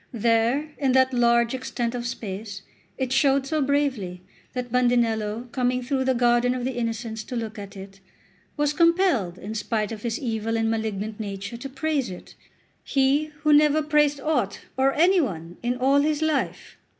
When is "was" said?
8.57-8.73